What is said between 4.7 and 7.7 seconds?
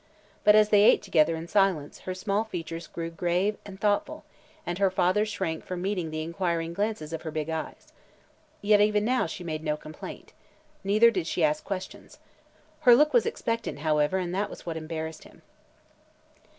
her father shrank from meeting the inquiring glances of her big